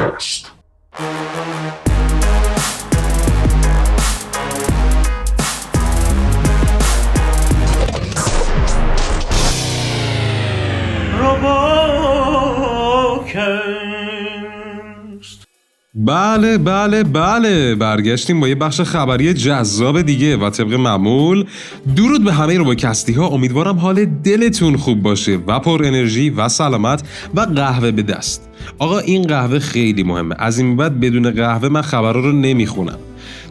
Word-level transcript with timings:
test. 0.00 0.49
بله 15.94 16.58
بله 16.58 17.04
بله. 17.04 17.74
برگشتیم 17.74 18.40
با 18.40 18.48
یه 18.48 18.54
بخش 18.54 18.80
خبری 18.80 19.34
جذاب 19.34 20.02
دیگه 20.02 20.36
و 20.36 20.50
طبق 20.50 20.72
معمول. 20.72 21.44
درود 21.96 22.24
به 22.24 22.32
همه 22.32 22.58
روباکستی 22.58 23.12
ها 23.12 23.26
امیدوارم 23.26 23.78
حال 23.78 24.04
دلتون 24.04 24.76
خوب 24.76 25.02
باشه 25.02 25.38
و 25.46 25.58
پر 25.60 25.82
انرژی 25.84 26.30
و 26.30 26.48
سلامت 26.48 27.02
و 27.34 27.40
قهوه 27.40 27.90
به 27.90 28.02
دست. 28.02 28.48
آقا 28.78 28.98
این 28.98 29.22
قهوه 29.22 29.58
خیلی 29.58 30.02
مهمه. 30.02 30.34
از 30.38 30.58
این 30.58 30.76
بعد 30.76 31.00
بدون 31.00 31.30
قهوه 31.30 31.68
من 31.68 31.82
خبرها 31.82 32.20
رو 32.20 32.32
نمی‌خونم. 32.32 32.98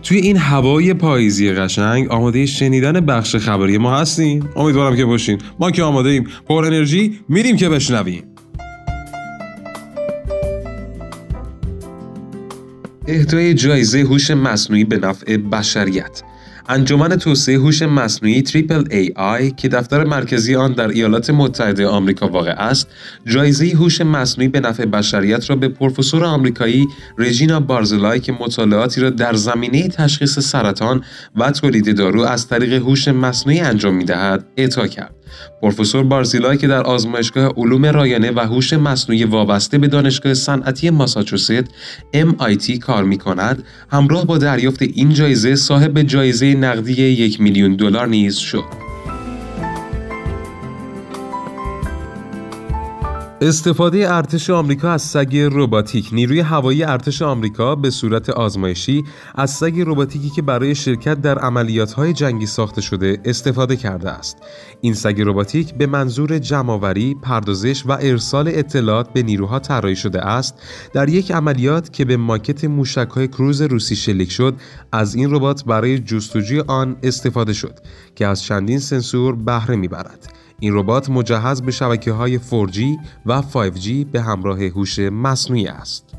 توی 0.03 0.17
این 0.17 0.37
هوای 0.37 0.93
پاییزی 0.93 1.51
قشنگ 1.51 2.09
آماده 2.09 2.45
شنیدن 2.45 2.99
بخش 2.99 3.35
خبری 3.35 3.77
ما 3.77 3.97
هستیم. 3.97 4.49
امیدوارم 4.55 4.95
که 4.95 5.05
باشین. 5.05 5.37
ما 5.59 5.71
که 5.71 5.83
آماده 5.83 6.09
ایم. 6.09 6.27
پر 6.47 6.65
انرژی 6.65 7.19
میریم 7.29 7.57
که 7.57 7.69
بشنویم. 7.69 8.23
اهدای 13.09 13.53
جایزه 13.53 13.99
هوش 14.01 14.31
مصنوعی 14.31 14.83
به 14.83 14.97
نفع 14.97 15.37
بشریت 15.37 16.23
انجمن 16.69 17.15
توسعه 17.15 17.57
هوش 17.57 17.81
مصنوعی 17.81 18.41
تریپل 18.41 18.83
ای 18.91 19.11
آی 19.15 19.51
که 19.51 19.67
دفتر 19.67 20.03
مرکزی 20.03 20.55
آن 20.55 20.73
در 20.73 20.87
ایالات 20.87 21.29
متحده 21.29 21.87
آمریکا 21.87 22.27
واقع 22.27 22.51
است، 22.51 22.87
جایزه 23.25 23.69
هوش 23.75 24.01
مصنوعی 24.01 24.47
به 24.47 24.59
نفع 24.59 24.85
بشریت 24.85 25.49
را 25.49 25.55
به 25.55 25.67
پروفسور 25.67 26.25
آمریکایی 26.25 26.87
رژینا 27.17 27.59
بارزلای 27.59 28.19
که 28.19 28.31
مطالعاتی 28.31 29.01
را 29.01 29.09
در 29.09 29.33
زمینه 29.33 29.87
تشخیص 29.87 30.39
سرطان 30.39 31.03
و 31.35 31.51
تولید 31.51 31.97
دارو 31.97 32.21
از 32.21 32.47
طریق 32.47 32.73
هوش 32.73 33.07
مصنوعی 33.07 33.59
انجام 33.59 33.95
می‌دهد، 33.95 34.45
اعطا 34.57 34.87
کرد. 34.87 35.18
پروفسور 35.61 36.03
بارزیلای 36.03 36.57
که 36.57 36.67
در 36.67 36.83
آزمایشگاه 36.83 37.53
علوم 37.57 37.85
رایانه 37.85 38.31
و 38.31 38.39
هوش 38.39 38.73
مصنوعی 38.73 39.23
وابسته 39.23 39.77
به 39.77 39.87
دانشگاه 39.87 40.33
صنعتی 40.33 40.89
ماساچوست 40.89 41.63
MIT 42.13 42.71
کار 42.71 43.03
می 43.03 43.17
کند 43.17 43.63
همراه 43.91 44.25
با 44.25 44.37
دریافت 44.37 44.81
این 44.81 45.13
جایزه 45.13 45.55
صاحب 45.55 46.01
جایزه 46.01 46.53
نقدی 46.53 46.93
یک 46.93 47.41
میلیون 47.41 47.75
دلار 47.75 48.07
نیز 48.07 48.37
شد. 48.37 48.88
استفاده 53.41 54.13
ارتش 54.15 54.49
آمریکا 54.49 54.91
از 54.91 55.01
سگ 55.01 55.49
رباتیک 55.51 56.09
نیروی 56.11 56.39
هوایی 56.39 56.83
ارتش 56.83 57.21
آمریکا 57.21 57.75
به 57.75 57.89
صورت 57.89 58.29
آزمایشی 58.29 59.03
از 59.35 59.51
سگ 59.51 59.83
رباتیکی 59.85 60.29
که 60.29 60.41
برای 60.41 60.75
شرکت 60.75 61.21
در 61.21 61.39
عملیات‌های 61.39 62.13
جنگی 62.13 62.45
ساخته 62.45 62.81
شده 62.81 63.17
استفاده 63.25 63.75
کرده 63.75 64.09
است. 64.09 64.37
این 64.81 64.93
سگ 64.93 65.21
رباتیک 65.25 65.73
به 65.73 65.87
منظور 65.87 66.37
جمعآوری 66.39 67.15
پردازش 67.21 67.83
و 67.85 67.91
ارسال 67.91 68.47
اطلاعات 68.47 69.13
به 69.13 69.23
نیروها 69.23 69.59
طراحی 69.59 69.95
شده 69.95 70.21
است. 70.21 70.55
در 70.93 71.09
یک 71.09 71.31
عملیات 71.31 71.93
که 71.93 72.05
به 72.05 72.17
ماکت 72.17 72.65
موشک‌های 72.65 73.27
کروز 73.27 73.61
روسی 73.61 73.95
شلیک 73.95 74.31
شد 74.31 74.55
از 74.91 75.15
این 75.15 75.35
ربات 75.35 75.65
برای 75.65 75.99
جستجوی 75.99 76.63
آن 76.67 76.95
استفاده 77.03 77.53
شد 77.53 77.79
که 78.15 78.27
از 78.27 78.43
چندین 78.43 78.79
سنسور 78.79 79.35
بهره 79.35 79.75
می‌برد. 79.75 80.33
این 80.59 80.73
ربات 80.75 81.09
مجهز 81.09 81.61
به 81.61 81.71
شبکه 81.71 82.11
های 82.11 82.39
4G 82.39 82.79
و 83.25 83.41
5G 83.41 83.89
به 84.11 84.21
همراه 84.21 84.63
هوش 84.63 84.99
مصنوعی 84.99 85.67
است. 85.67 86.15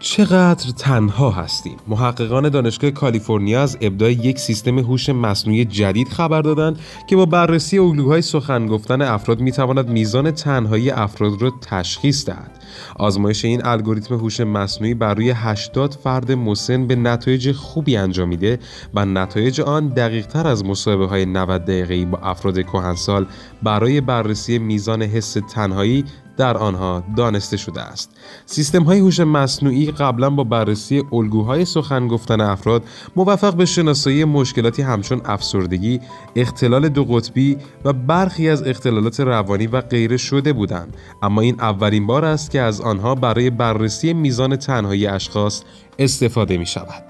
چقدر 0.00 0.70
تنها 0.70 1.30
هستیم 1.30 1.76
محققان 1.88 2.48
دانشگاه 2.48 2.90
کالیفرنیا 2.90 3.62
از 3.62 3.78
ابداع 3.80 4.12
یک 4.12 4.38
سیستم 4.38 4.78
هوش 4.78 5.08
مصنوعی 5.08 5.64
جدید 5.64 6.08
خبر 6.08 6.42
دادند 6.42 6.78
که 7.08 7.16
با 7.16 7.26
بررسی 7.26 7.78
الگوهای 7.78 8.22
سخن 8.22 8.66
گفتن 8.66 9.02
افراد 9.02 9.40
می‌تواند 9.40 9.88
میزان 9.88 10.30
تنهایی 10.30 10.90
افراد 10.90 11.42
را 11.42 11.52
تشخیص 11.60 12.26
دهد 12.26 12.57
آزمایش 12.96 13.44
این 13.44 13.66
الگوریتم 13.66 14.14
هوش 14.14 14.40
مصنوعی 14.40 14.94
بر 14.94 15.14
روی 15.14 15.30
80 15.30 15.94
فرد 15.94 16.32
مسن 16.32 16.86
به 16.86 16.96
نتایج 16.96 17.52
خوبی 17.52 17.96
انجامیده 17.96 18.58
و 18.94 19.04
نتایج 19.04 19.60
آن 19.60 19.88
دقیق 19.88 20.26
تر 20.26 20.46
از 20.46 20.64
مصاحبه 20.64 21.06
های 21.06 21.26
90 21.26 21.64
دقیقه‌ای 21.64 22.04
با 22.04 22.18
افراد 22.18 22.62
کهنسال 22.62 23.26
برای 23.62 24.00
بررسی 24.00 24.58
میزان 24.58 25.02
حس 25.02 25.36
تنهایی 25.54 26.04
در 26.38 26.56
آنها 26.56 27.02
دانسته 27.16 27.56
شده 27.56 27.80
است. 27.80 28.10
سیستم 28.46 28.82
های 28.82 28.98
هوش 28.98 29.20
مصنوعی 29.20 29.90
قبلا 29.90 30.30
با 30.30 30.44
بررسی 30.44 31.04
الگوهای 31.12 31.64
سخن 31.64 32.08
گفتن 32.08 32.40
افراد 32.40 32.82
موفق 33.16 33.54
به 33.54 33.64
شناسایی 33.64 34.24
مشکلاتی 34.24 34.82
همچون 34.82 35.20
افسردگی، 35.24 36.00
اختلال 36.36 36.88
دو 36.88 37.04
قطبی 37.04 37.56
و 37.84 37.92
برخی 37.92 38.48
از 38.48 38.62
اختلالات 38.66 39.20
روانی 39.20 39.66
و 39.66 39.80
غیره 39.80 40.16
شده 40.16 40.52
بودند 40.52 40.96
اما 41.22 41.40
این 41.40 41.60
اولین 41.60 42.06
بار 42.06 42.24
است 42.24 42.50
که 42.50 42.57
از 42.58 42.80
آنها 42.80 43.14
برای 43.14 43.50
بررسی 43.50 44.12
میزان 44.12 44.56
تنهایی 44.56 45.06
اشخاص 45.06 45.62
استفاده 45.98 46.58
می 46.58 46.66
شود. 46.66 47.04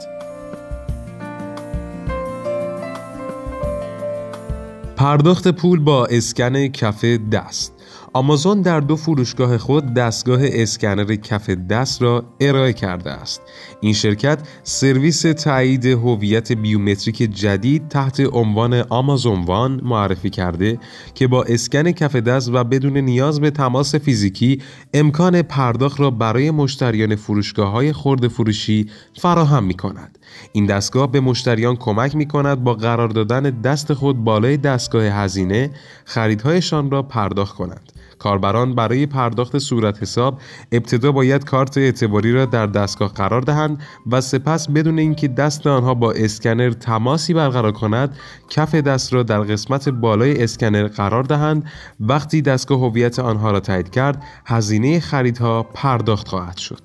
پرداخت 4.96 5.48
پول 5.48 5.80
با 5.80 6.06
اسکن 6.06 6.68
کف 6.68 7.04
دست 7.04 7.77
آمازون 8.18 8.62
در 8.62 8.80
دو 8.80 8.96
فروشگاه 8.96 9.58
خود 9.58 9.94
دستگاه 9.94 10.40
اسکنر 10.42 11.14
کف 11.14 11.50
دست 11.50 12.02
را 12.02 12.24
ارائه 12.40 12.72
کرده 12.72 13.10
است. 13.10 13.42
این 13.80 13.92
شرکت 13.92 14.38
سرویس 14.62 15.22
تایید 15.22 15.86
هویت 15.86 16.52
بیومتریک 16.52 17.16
جدید 17.16 17.88
تحت 17.88 18.20
عنوان 18.32 18.74
آمازون 18.74 19.44
وان 19.44 19.80
معرفی 19.84 20.30
کرده 20.30 20.78
که 21.14 21.28
با 21.28 21.42
اسکن 21.42 21.92
کف 21.92 22.16
دست 22.16 22.50
و 22.52 22.64
بدون 22.64 22.96
نیاز 22.96 23.40
به 23.40 23.50
تماس 23.50 23.94
فیزیکی 23.94 24.62
امکان 24.94 25.42
پرداخت 25.42 26.00
را 26.00 26.10
برای 26.10 26.50
مشتریان 26.50 27.16
فروشگاه 27.16 27.70
های 27.70 27.92
خورد 27.92 28.28
فروشی 28.28 28.90
فراهم 29.20 29.64
می 29.64 29.74
کند. 29.74 30.17
این 30.52 30.66
دستگاه 30.66 31.12
به 31.12 31.20
مشتریان 31.20 31.76
کمک 31.76 32.14
می 32.14 32.28
کند 32.28 32.64
با 32.64 32.74
قرار 32.74 33.08
دادن 33.08 33.42
دست 33.42 33.92
خود 33.92 34.24
بالای 34.24 34.56
دستگاه 34.56 35.04
هزینه 35.04 35.70
خریدهایشان 36.04 36.90
را 36.90 37.02
پرداخت 37.02 37.56
کنند. 37.56 37.92
کاربران 38.18 38.74
برای 38.74 39.06
پرداخت 39.06 39.58
صورت 39.58 40.02
حساب 40.02 40.40
ابتدا 40.72 41.12
باید 41.12 41.44
کارت 41.44 41.78
اعتباری 41.78 42.32
را 42.32 42.44
در 42.44 42.66
دستگاه 42.66 43.12
قرار 43.12 43.40
دهند 43.40 43.82
و 44.06 44.20
سپس 44.20 44.70
بدون 44.70 44.98
اینکه 44.98 45.28
دست 45.28 45.66
آنها 45.66 45.94
با 45.94 46.12
اسکنر 46.12 46.70
تماسی 46.70 47.34
برقرار 47.34 47.72
کند 47.72 48.16
کف 48.50 48.74
دست 48.74 49.12
را 49.12 49.22
در 49.22 49.40
قسمت 49.40 49.88
بالای 49.88 50.42
اسکنر 50.42 50.88
قرار 50.88 51.22
دهند 51.22 51.64
وقتی 52.00 52.42
دستگاه 52.42 52.80
هویت 52.80 53.18
آنها 53.18 53.50
را 53.50 53.60
تایید 53.60 53.90
کرد 53.90 54.22
هزینه 54.46 55.00
خریدها 55.00 55.62
پرداخت 55.62 56.28
خواهد 56.28 56.56
شد 56.56 56.82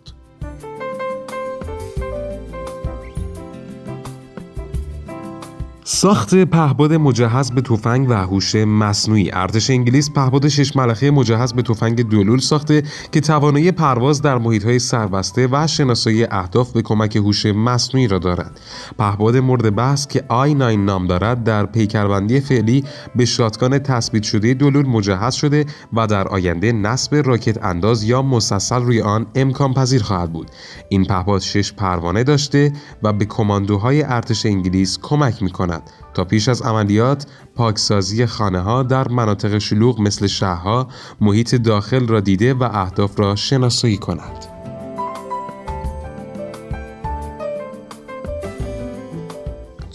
ساخت 5.86 6.36
پهباد 6.36 6.94
مجهز 6.94 7.52
به 7.52 7.62
تفنگ 7.62 8.10
و 8.10 8.14
هوش 8.14 8.56
مصنوعی. 8.56 9.32
ارتش 9.34 9.70
انگلیس 9.70 10.12
پهباد 10.12 10.48
شش 10.48 10.76
ملخه 10.76 11.12
مجهز 11.12 11.54
به 11.54 11.62
تفنگ 11.62 12.10
دولول 12.10 12.40
ساخته 12.40 12.84
که 13.12 13.22
توانایی 13.22 13.72
پرواز 13.72 14.22
در 14.22 14.38
محیط‌های 14.38 14.80
سربسته 14.80 15.48
و 15.52 15.68
شناسایی 15.68 16.24
اهداف 16.24 16.72
به 16.72 16.81
کمک 16.81 17.16
هوش 17.16 17.46
مصنوعی 17.46 18.07
را 18.07 18.19
دارد. 18.19 18.60
پهباد 18.98 19.38
مورد 19.38 19.75
بحث 19.75 20.07
که 20.07 20.24
آی 20.28 20.54
9 20.54 20.75
نام 20.75 21.07
دارد 21.07 21.44
در 21.44 21.66
پیکربندی 21.66 22.40
فعلی 22.40 22.84
به 23.16 23.25
شاتگان 23.25 23.80
تثبیت 23.80 24.24
شده 24.24 24.54
دولول 24.54 24.86
مجهز 24.86 25.34
شده 25.34 25.66
و 25.94 26.07
در 26.07 26.28
آینده 26.28 26.72
نصب 26.72 27.16
راکت 27.25 27.63
انداز 27.63 28.04
یا 28.04 28.22
مسلسل 28.22 28.81
روی 28.81 29.02
آن 29.02 29.25
امکان 29.36 29.74
پذیر 29.74 30.04
خواهد 30.04 30.34
بود. 30.34 30.48
این 30.90 31.06
پهباد 31.06 31.42
شش 31.42 31.74
پروانه 31.74 32.24
داشته 32.24 32.74
و 33.04 33.13
به 33.13 33.25
کماندوهای 33.25 34.04
ارتش 34.04 34.46
انگلیس 34.46 35.00
کمک 35.02 35.44
می 35.75 35.81
تا 36.14 36.24
پیش 36.25 36.48
از 36.48 36.62
عملیات 36.62 37.25
پاکسازی 37.56 38.25
خانه 38.25 38.60
ها 38.60 38.84
در 38.84 39.08
مناطق 39.08 39.58
شلوغ 39.58 40.02
مثل 40.02 40.28
شهرها 40.28 40.88
محیط 41.22 41.56
داخل 41.56 42.08
را 42.08 42.20
دیده 42.20 42.54
و 42.54 42.64
اهداف 42.64 43.20
را 43.20 43.36
شناسایی 43.36 43.98
کند. 43.98 44.53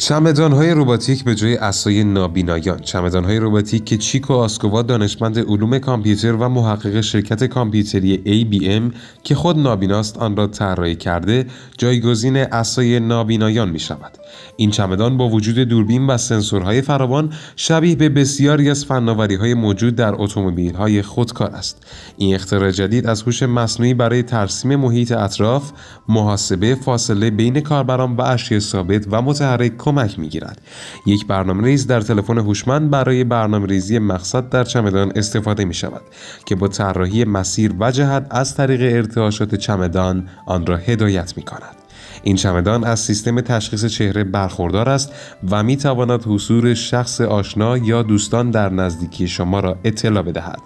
چمدان 0.09 0.53
های 0.53 0.71
روباتیک 0.71 1.25
به 1.25 1.35
جای 1.35 1.57
اسای 1.57 2.05
نابینایان. 2.05 2.79
چمدان 2.79 3.25
های 3.25 3.39
روباتیک 3.39 3.85
که 3.85 3.97
چیکو 3.97 4.35
آسکووا 4.35 4.83
دانشمند 4.83 5.39
علوم 5.39 5.79
کامپیوتر 5.79 6.33
و 6.33 6.49
محقق 6.49 7.01
شرکت 7.01 7.45
کامپیوتری 7.45 8.23
ABM 8.27 8.95
که 9.25 9.35
خود 9.35 9.59
نابیناست 9.59 10.19
آن 10.19 10.37
را 10.37 10.47
طراحی 10.47 10.95
کرده 10.95 11.47
جایگزین 11.79 12.37
اسای 12.37 13.01
نابینایان 13.01 13.69
می 13.69 13.79
شود 13.79 14.19
این 14.57 14.71
چمدان 14.71 15.17
با 15.17 15.29
وجود 15.29 15.59
دوربین 15.59 16.07
و 16.07 16.17
سنسورهای 16.17 16.83
فراوان 16.83 17.33
شبیه 17.57 17.97
به 17.97 18.09
بسیاری 18.09 18.71
از 18.71 18.85
فناوری 18.85 19.35
های 19.35 19.55
موجود 19.55 19.97
در 19.97 20.15
اتومبیل 20.15 20.75
های 20.75 21.03
خودکار 21.03 21.51
است. 21.51 21.87
این 22.17 22.35
اختراع 22.35 22.71
جدید 22.71 23.07
از 23.07 23.23
هوش 23.23 23.43
مصنوعی 23.43 23.95
برای 23.95 24.23
ترسیم 24.23 24.77
محیط 24.77 25.13
اطراف 25.13 25.73
محاسبه 26.09 26.75
فاصله 26.75 27.31
بین 27.31 27.61
کاربران 27.61 28.17
و 28.17 28.23
اشیاء 28.23 28.61
ثابت 28.61 29.07
و 29.11 29.23
متحرک 29.23 29.77
کمک 29.99 30.19
می 30.19 30.29
گیرد. 30.29 30.61
یک 31.07 31.27
برنامه 31.27 31.65
ریز 31.65 31.87
در 31.87 32.01
تلفن 32.01 32.39
هوشمند 32.39 32.91
برای 32.91 33.25
برنامه 33.25 33.67
ریزی 33.67 33.99
مقصد 33.99 34.49
در 34.49 34.65
چمدان 34.65 35.13
استفاده 35.17 35.65
می 35.65 35.75
شود 35.75 36.03
که 36.47 36.55
با 36.55 36.69
طراحی 36.69 37.25
مسیر 37.25 37.75
و 37.81 37.91
جهت 37.91 38.27
از 38.31 38.55
طریق 38.55 38.81
ارتعاشات 38.97 39.55
چمدان 39.55 40.29
آن 40.47 40.67
را 40.67 40.77
هدایت 40.77 41.37
می 41.37 41.43
کند. 41.43 41.78
این 42.23 42.37
چمدان 42.37 42.85
از 42.85 43.01
سیستم 43.01 43.41
تشخیص 43.41 43.85
چهره 43.85 44.25
برخوردار 44.25 44.89
است 44.89 45.13
و 45.51 45.63
می 45.63 45.77
تواند 45.77 46.25
حضور 46.27 46.75
شخص 46.75 47.21
آشنا 47.21 47.79
یا 47.79 48.03
دوستان 48.03 48.51
در 48.51 48.69
نزدیکی 48.69 49.29
شما 49.29 49.61
را 49.61 49.77
اطلاع 49.85 50.23
بدهد. 50.23 50.59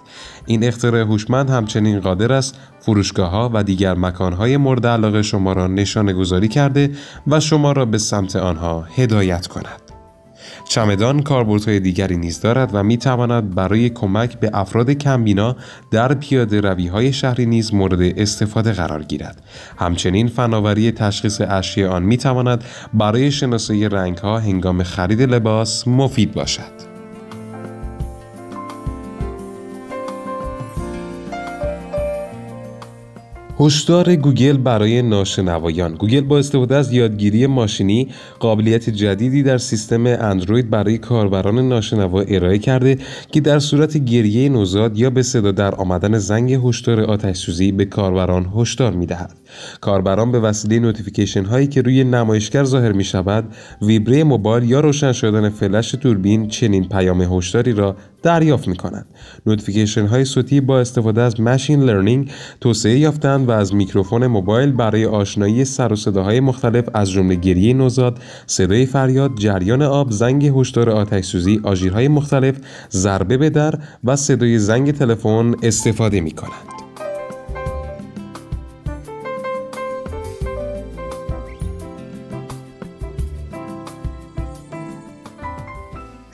این 0.45 0.63
اختراع 0.63 1.01
هوشمند 1.01 1.49
همچنین 1.49 1.99
قادر 1.99 2.33
است 2.33 2.59
فروشگاه 2.79 3.29
ها 3.29 3.51
و 3.53 3.63
دیگر 3.63 3.93
مکان 3.93 4.33
های 4.33 4.57
مورد 4.57 4.87
علاقه 4.87 5.21
شما 5.21 5.53
را 5.53 5.67
نشانه 5.67 6.13
گذاری 6.13 6.47
کرده 6.47 6.91
و 7.27 7.39
شما 7.39 7.71
را 7.71 7.85
به 7.85 7.97
سمت 7.97 8.35
آنها 8.35 8.87
هدایت 8.95 9.47
کند. 9.47 9.92
چمدان 10.73 11.21
کاربردهای 11.21 11.79
دیگری 11.79 12.17
نیز 12.17 12.41
دارد 12.41 12.69
و 12.73 12.83
می 12.83 12.97
تواند 12.97 13.55
برای 13.55 13.89
کمک 13.89 14.39
به 14.39 14.49
افراد 14.53 14.91
کمبینا 14.91 15.55
در 15.91 16.13
پیاده 16.13 16.61
روی 16.61 16.87
های 16.87 17.13
شهری 17.13 17.45
نیز 17.45 17.73
مورد 17.73 18.01
استفاده 18.01 18.71
قرار 18.71 19.03
گیرد. 19.03 19.43
همچنین 19.77 20.27
فناوری 20.27 20.91
تشخیص 20.91 21.41
اشیاء 21.41 21.91
آن 21.91 22.03
می 22.03 22.17
تواند 22.17 22.63
برای 22.93 23.31
شناسایی 23.31 23.89
رنگ 23.89 24.17
ها 24.17 24.39
هنگام 24.39 24.83
خرید 24.83 25.21
لباس 25.21 25.87
مفید 25.87 26.33
باشد. 26.33 26.92
هشدار 33.59 34.15
گوگل 34.15 34.57
برای 34.57 35.01
ناشنوایان. 35.01 35.95
گوگل 35.95 36.21
با 36.21 36.39
استفاده 36.39 36.75
از 36.75 36.93
یادگیری 36.93 37.47
ماشینی 37.47 38.07
قابلیت 38.39 38.89
جدیدی 38.89 39.43
در 39.43 39.57
سیستم 39.57 40.05
اندروید 40.05 40.69
برای 40.69 40.97
کاربران 40.97 41.69
ناشنوا 41.69 42.21
ارائه 42.21 42.57
کرده 42.57 42.97
که 43.31 43.41
در 43.41 43.59
صورت 43.59 43.97
گریه 43.97 44.49
نوزاد 44.49 44.97
یا 44.97 45.09
به 45.09 45.23
صدا 45.23 45.51
در 45.51 45.75
آمدن 45.75 46.17
زنگ 46.17 46.53
هشدار 46.53 47.01
آتش 47.01 47.37
سوزی 47.37 47.71
به 47.71 47.85
کاربران 47.85 48.53
هشدار 48.55 48.93
می‌دهد. 48.93 49.42
کاربران 49.81 50.31
به 50.31 50.39
وسیله 50.39 50.79
notification 50.79 51.45
هایی 51.45 51.67
که 51.67 51.81
روی 51.81 52.03
نمایشگر 52.03 52.63
ظاهر 52.63 52.91
می 52.91 53.03
شود 53.03 53.45
ویبره 53.81 54.23
موبایل 54.23 54.69
یا 54.69 54.79
روشن 54.79 55.11
شدن 55.11 55.49
فلش 55.49 55.95
دوربین 55.95 56.47
چنین 56.47 56.89
پیام 56.89 57.21
هشداری 57.21 57.73
را 57.73 57.95
دریافت 58.23 58.67
می 58.67 58.75
کنند. 58.75 59.05
notification 59.45 60.05
های 60.05 60.25
صوتی 60.25 60.61
با 60.61 60.79
استفاده 60.79 61.21
از 61.21 61.41
machine 61.41 61.83
learning 61.83 62.31
توسعه 62.61 62.99
یافتند 62.99 63.49
و 63.49 63.51
از 63.51 63.75
میکروفون 63.75 64.27
موبایل 64.27 64.71
برای 64.71 65.05
شناسایی 65.05 65.65
سر 65.65 65.93
و 65.93 65.95
صداهای 65.95 66.39
مختلف 66.39 66.89
از 66.93 67.11
جمله 67.11 67.35
گریه 67.35 67.73
نوزاد، 67.73 68.19
صدای 68.47 68.85
فریاد، 68.85 69.31
جریان 69.35 69.81
آب، 69.81 70.11
زنگ 70.11 70.51
هشدار 70.55 70.89
آتش 70.89 71.25
سوزی، 71.25 71.59
آژیرهای 71.63 72.07
مختلف، 72.07 72.55
ضربه 72.91 73.37
به 73.37 73.49
در 73.49 73.73
و 74.03 74.15
صدای 74.15 74.59
زنگ 74.59 74.91
تلفن 74.91 75.55
استفاده 75.63 76.21
می 76.21 76.31
کنند. 76.31 76.72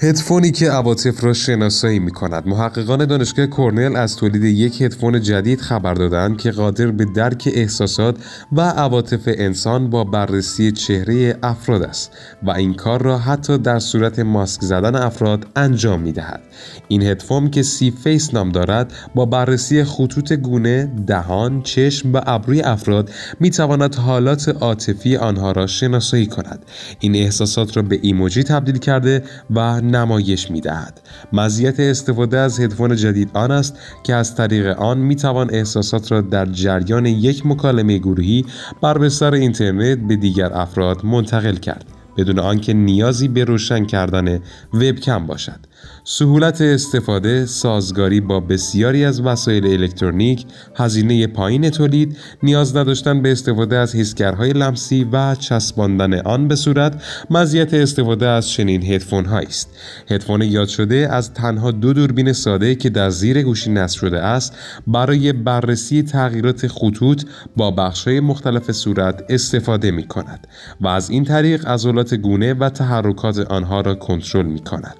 هدفونی 0.02 0.52
که 0.52 0.72
عواطف 0.72 1.24
را 1.24 1.34
شناسایی 1.34 2.00
می 2.00 2.12
کند 2.12 2.48
محققان 2.48 3.06
دانشگاه 3.06 3.48
کرنل 3.48 3.96
از 3.96 4.16
تولید 4.16 4.44
یک 4.44 4.82
هدفون 4.82 5.22
جدید 5.22 5.62
خبر 5.62 5.94
دادند 5.94 6.38
که 6.38 6.52
قادر 6.52 6.92
به 6.92 7.06
درک 7.06 7.50
احساسات 7.54 8.16
و 8.52 8.62
عواطف 8.62 9.22
انسان 9.26 9.90
با 9.90 10.04
بررسی 10.04 10.72
چهره 10.72 11.38
افراد 11.44 11.84
است 11.84 12.12
و 12.44 12.52
این 12.52 12.74
کار 12.74 13.02
را 13.02 13.18
حتی 13.18 13.58
در 13.58 13.80
صورت 13.80 14.20
ماسک 14.20 14.62
زدن 14.62 14.96
افراد 14.96 15.48
انجام 15.56 16.02
می 16.02 16.12
دهد. 16.12 16.42
این 16.88 17.04
هدفون 17.04 17.50
که 17.50 17.64
C-Face 17.64 18.34
نام 18.34 18.50
دارد 18.50 18.94
با 19.16 19.26
بررسی 19.26 19.84
خطوط 19.84 20.34
گونه، 20.34 20.92
دهان، 21.08 21.62
چشم 21.62 22.14
و 22.14 22.22
ابروی 22.26 22.62
افراد 22.62 23.10
می 23.40 23.50
تواند 23.50 23.96
حالات 23.96 24.50
عاطفی 24.50 25.18
آنها 25.18 25.52
را 25.52 25.68
شناسایی 25.68 26.26
کند. 26.26 26.66
این 27.00 27.16
احساسات 27.16 27.78
را 27.78 27.84
به 27.84 28.00
ایموجی 28.02 28.44
تبدیل 28.44 28.78
کرده 28.78 29.24
و 29.50 29.82
نمایش 29.96 30.52
می 30.52 30.62
دهد. 30.62 31.02
مزیت 31.34 31.80
استفاده 31.80 32.38
از 32.38 32.60
هدفون 32.60 32.96
جدید 32.96 33.30
آن 33.34 33.52
است 33.52 33.78
که 34.04 34.16
از 34.16 34.36
طریق 34.36 34.80
آن 34.80 34.98
می 34.98 35.16
توان 35.16 35.50
احساسات 35.54 36.12
را 36.12 36.22
در 36.22 36.46
جریان 36.46 37.06
یک 37.06 37.46
مکالمه 37.46 37.98
گروهی 37.98 38.46
بر 38.82 38.98
بستر 38.98 39.34
اینترنت 39.34 39.98
به 39.98 40.16
دیگر 40.16 40.54
افراد 40.54 41.06
منتقل 41.06 41.56
کرد 41.56 41.99
بدون 42.18 42.40
آنکه 42.40 42.74
نیازی 42.74 43.28
به 43.28 43.44
روشن 43.44 43.86
کردن 43.86 44.40
وبکم 44.74 45.26
باشد. 45.26 45.60
سهولت 46.04 46.62
استفاده 46.62 47.46
سازگاری 47.46 48.22
با 48.22 48.40
بسیاری 48.40 49.06
از 49.06 49.22
وسایل 49.22 49.68
الکترونیک 49.68 50.46
هزینه 50.76 51.28
پایین 51.28 51.70
تولید 51.70 52.18
نیاز 52.44 52.78
نداشتن 52.78 53.22
به 53.22 53.32
استفاده 53.32 53.78
از 53.78 53.96
حسگرهای 53.96 54.54
لمسی 54.54 55.04
و 55.12 55.36
چسباندن 55.36 56.14
آن 56.20 56.48
به 56.48 56.56
صورت 56.56 57.04
مزیت 57.30 57.74
استفاده 57.74 58.28
از 58.28 58.50
چنین 58.50 58.84
هدفون 58.84 59.26
است. 59.26 59.70
هدفون 60.10 60.42
یاد 60.42 60.68
شده 60.68 61.08
از 61.12 61.34
تنها 61.34 61.72
دو 61.72 61.94
دوربین 61.94 62.34
ساده 62.34 62.76
که 62.76 62.90
در 62.90 63.10
زیر 63.10 63.42
گوشی 63.42 63.72
نصب 63.72 64.00
شده 64.00 64.20
است 64.20 64.56
برای 64.88 65.34
بررسی 65.34 66.04
تغییرات 66.04 66.68
خطوط 66.68 67.24
با 67.58 67.72
بخشهای 67.72 68.20
مختلف 68.20 68.72
صورت 68.72 69.24
استفاده 69.30 69.92
می 69.92 70.08
کند 70.08 70.48
و 70.82 70.88
از 70.88 71.10
این 71.10 71.24
طریق 71.24 71.68
عضلات 72.00 72.14
گونه 72.14 72.54
و 72.54 72.70
تحرکات 72.70 73.38
آنها 73.40 73.82
را 73.82 73.96
کنترل 73.96 74.46
می 74.46 74.60
کند 74.60 74.96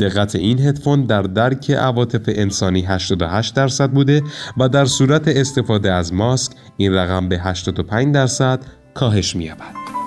دقت 0.00 0.36
این 0.36 0.60
هدفون 0.60 1.04
در 1.04 1.22
درک 1.22 1.70
عواطف 1.70 2.22
انسانی 2.28 2.82
88 2.82 3.54
درصد 3.54 3.90
بوده 3.90 4.22
و 4.56 4.68
در 4.68 4.84
صورت 4.84 5.28
استفاده 5.28 5.92
از 5.92 6.12
ماسک 6.12 6.52
این 6.76 6.92
رقم 6.92 7.28
به 7.28 7.38
85 7.38 8.14
درصد 8.14 8.60
کاهش 8.94 9.36
می‌یابد. 9.36 9.84
ربات 9.84 10.03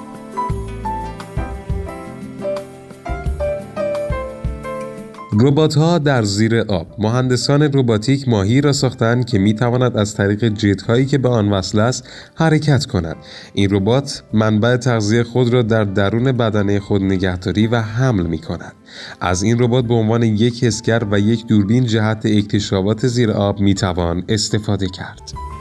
ها 5.78 5.98
در 5.98 6.24
زیر 6.24 6.60
آب. 6.60 6.88
مهندسان 7.00 7.62
روباتیک 7.62 8.28
ماهی 8.28 8.62
را 8.62 8.74
ساختند 8.74 9.26
که 9.26 9.40
می 9.40 9.54
تواند 9.54 9.98
از 9.98 10.16
طریق 10.16 10.48
جیت 10.48 10.82
هایی 10.82 11.06
که 11.06 11.18
به 11.18 11.30
آن 11.30 11.50
وصل 11.50 11.80
است 11.80 12.10
حرکت 12.36 12.86
کند. 12.86 13.16
این 13.54 13.70
ربات 13.72 14.24
منبع 14.34 14.78
تغذیه 14.78 15.24
خود 15.24 15.54
را 15.54 15.62
در 15.62 15.84
درون 15.84 16.32
بدنه 16.32 16.80
خود 16.80 17.04
نگهداری 17.04 17.68
و 17.68 17.82
حمل 17.82 18.26
می 18.26 18.38
کند 18.38 18.74
از 19.22 19.44
این 19.44 19.60
ربات 19.60 19.86
به 19.86 19.94
عنوان 19.94 20.24
یک 20.24 20.64
حسگر 20.64 21.04
و 21.12 21.20
یک 21.20 21.48
دوربین 21.48 21.86
جهت 21.86 22.26
اکتشافات 22.26 23.08
زیر 23.08 23.32
آب 23.32 23.60
می 23.60 23.74
توان 23.74 24.24
استفاده 24.30 24.88
کرد. 24.88 25.57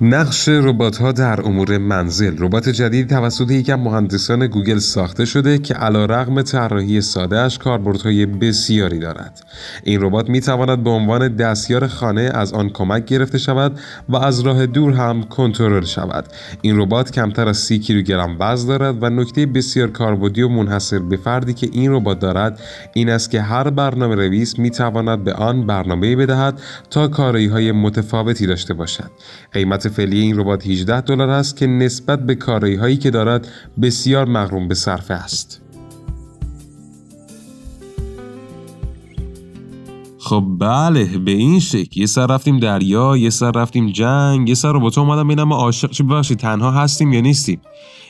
نقش 0.00 0.48
ربات 0.48 0.96
ها 0.96 1.12
در 1.12 1.40
امور 1.40 1.78
منزل. 1.78 2.36
ربات 2.38 2.68
جدید 2.68 3.08
توسط 3.08 3.50
یکم 3.50 3.74
مهندسان 3.74 4.46
گوگل 4.46 4.78
ساخته 4.78 5.24
شده 5.24 5.58
که 5.58 5.74
علا 5.74 6.04
رغم 6.04 6.42
طراحی 6.42 7.00
سادهش 7.00 7.58
کاربردهای 7.58 8.26
بسیاری 8.26 8.98
دارد. 8.98 9.46
این 9.84 10.02
ربات 10.02 10.28
می 10.28 10.40
تواند 10.40 10.84
به 10.84 10.90
عنوان 10.90 11.36
دستیار 11.36 11.86
خانه 11.86 12.30
از 12.34 12.52
آن 12.52 12.68
کمک 12.68 13.04
گرفته 13.04 13.38
شود 13.38 13.80
و 14.08 14.16
از 14.16 14.40
راه 14.40 14.66
دور 14.66 14.92
هم 14.92 15.22
کنترل 15.22 15.84
شود. 15.84 16.24
این 16.62 16.80
ربات 16.80 17.10
کمتر 17.10 17.48
از 17.48 17.56
30 17.56 17.78
کیلوگرم 17.78 18.36
وزن 18.40 18.68
دارد 18.68 19.02
و 19.02 19.10
نکته 19.10 19.46
بسیار 19.46 19.90
کاربردی 19.90 20.42
و 20.42 20.48
منحصر 20.48 20.98
به 20.98 21.16
فردی 21.16 21.54
که 21.54 21.68
این 21.72 21.92
ربات 21.92 22.18
دارد 22.18 22.60
این 22.94 23.10
است 23.10 23.30
که 23.30 23.40
هر 23.40 23.70
برنامه 23.70 24.14
رویس 24.14 24.58
می 24.58 24.70
تواند 24.70 25.24
به 25.24 25.32
آن 25.32 25.66
برنامه 25.66 26.16
بدهد 26.16 26.60
تا 26.90 27.08
کارایی 27.08 27.46
های 27.46 27.72
متفاوتی 27.72 28.46
داشته 28.46 28.74
باشد. 28.74 29.10
قیمت 29.52 29.83
فعلی 29.88 30.20
این 30.20 30.38
ربات 30.38 30.66
18 30.66 31.00
دلار 31.00 31.30
است 31.30 31.56
که 31.56 31.66
نسبت 31.66 32.26
به 32.26 32.34
کارایی 32.34 32.76
هایی 32.76 32.96
که 32.96 33.10
دارد 33.10 33.48
بسیار 33.82 34.24
مغروم 34.24 34.68
به 34.68 34.74
صرفه 34.74 35.14
است. 35.14 35.60
خب 40.18 40.44
بله 40.58 41.04
به 41.18 41.30
این 41.30 41.60
شکل 41.60 42.00
یه 42.00 42.06
سر 42.06 42.26
رفتیم 42.26 42.58
دریا 42.58 43.16
یه 43.16 43.30
سر 43.30 43.50
رفتیم 43.50 43.90
جنگ 43.90 44.48
یه 44.48 44.54
سر 44.54 44.72
ربات 44.72 44.98
اومدم 44.98 45.24
ببینم 45.24 45.48
ما 45.48 45.56
عاشق 45.56 45.90
چه 45.90 46.04
ببخشید 46.04 46.38
تنها 46.38 46.70
هستیم 46.70 47.12
یا 47.12 47.20
نیستیم 47.20 47.60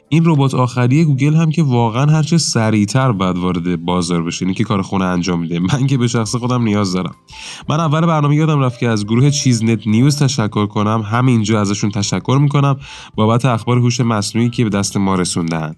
این 0.08 0.22
ربات 0.26 0.54
آخری 0.54 1.04
گوگل 1.04 1.34
هم 1.34 1.50
که 1.50 1.62
واقعا 1.62 2.06
هرچه 2.06 2.38
سریعتر 2.38 3.12
بعد 3.12 3.38
وارد 3.38 3.84
بازار 3.84 4.22
بشه. 4.22 4.54
که 4.54 4.64
کار 4.64 4.82
خونه 4.82 5.04
انجام 5.04 5.40
میده. 5.40 5.58
من 5.58 5.86
که 5.86 5.98
به 5.98 6.08
شخص 6.08 6.36
خودم 6.36 6.62
نیاز 6.62 6.92
دارم. 6.92 7.14
من 7.68 7.80
اول 7.80 8.00
برنامه 8.00 8.36
یادم 8.36 8.60
رفت 8.60 8.80
که 8.80 8.88
از 8.88 9.06
گروه 9.06 9.30
چیز 9.30 9.64
نت 9.64 9.86
نیوز 9.86 10.18
تشکر 10.18 10.66
کنم. 10.66 11.02
همینجا 11.02 11.60
ازشون 11.60 11.90
تشکر 11.90 12.38
می‌کنم. 12.40 12.76
بابت 13.14 13.44
اخبار 13.44 13.78
هوش 13.78 14.00
مصنوعی 14.00 14.50
که 14.50 14.64
به 14.64 14.70
دست 14.70 14.96
ما 14.96 15.14
رسوندن. 15.14 15.74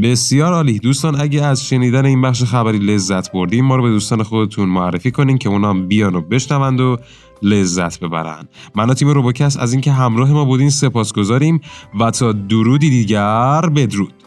بسیار 0.00 0.52
عالی. 0.52 0.78
دوستان 0.78 1.20
اگه 1.20 1.44
از 1.44 1.66
شنیدن 1.66 2.06
این 2.06 2.22
بخش 2.22 2.44
خبری 2.44 2.78
لذت 2.78 3.32
بردیم 3.32 3.64
ما 3.64 3.76
رو 3.76 3.82
به 3.82 3.88
دوستان 3.88 4.22
خودتون 4.22 4.68
معرفی 4.68 5.10
کنین 5.10 5.38
که 5.38 5.48
اونا 5.48 5.74
بیان 5.74 6.14
و 6.14 6.20
بشنوند 6.20 6.80
و 6.80 6.96
لذت 7.42 8.00
ببرن. 8.00 8.48
من 8.74 8.90
و 8.90 8.94
تیم 8.94 9.08
روبوکس 9.08 9.56
از 9.56 9.72
اینکه 9.72 9.92
همراه 9.92 10.32
ما 10.32 10.44
بودین 10.44 10.70
سپاس 10.70 11.12
گذاریم 11.12 11.60
و 12.00 12.10
تا 12.10 12.32
درودی 12.32 12.90
دیگر 12.90 13.60
بدرود. 13.60 14.21